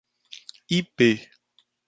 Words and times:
Ipê 0.77 1.11